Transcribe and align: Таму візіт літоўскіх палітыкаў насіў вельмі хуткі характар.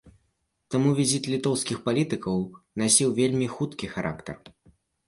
Таму 0.75 0.93
візіт 0.99 1.29
літоўскіх 1.33 1.83
палітыкаў 1.89 2.43
насіў 2.85 3.17
вельмі 3.21 3.47
хуткі 3.59 3.95
характар. 3.97 4.35